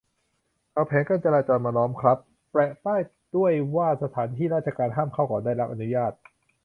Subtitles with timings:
[0.73, 2.17] เอาแผงกั้นจราจรมาล้อมครับ
[2.51, 3.01] แปะป้าย
[3.35, 6.13] ด้วยว่าสถานที่ราชการห้ามเข้าก่อนได้รับอนุญาต